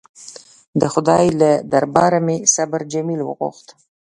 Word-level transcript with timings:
د 0.79 0.81
خدای 0.93 1.25
له 1.41 1.51
درباره 1.73 2.17
مې 2.25 2.37
صبر 2.55 2.81
جمیل 2.93 3.21
وغوښت. 3.23 3.67